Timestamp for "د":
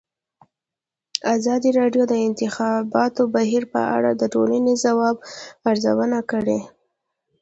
2.07-2.09, 2.11-2.13, 4.15-4.23, 4.75-4.79